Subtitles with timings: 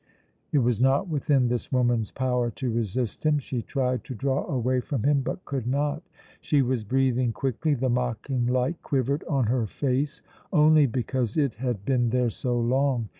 [0.51, 3.37] It was not within this woman's power to resist him.
[3.37, 6.01] She tried to draw away from him, but could not.
[6.39, 7.75] She was breathing quickly.
[7.75, 13.09] The mocking light quivered on her face only because it had been there so long.